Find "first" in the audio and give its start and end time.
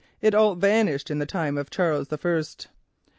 2.17-2.69